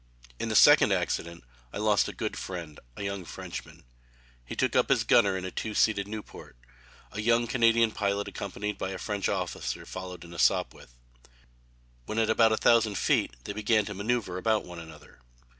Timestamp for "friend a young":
2.35-3.23